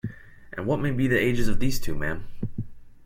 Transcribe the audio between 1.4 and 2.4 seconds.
of these two, ma'am?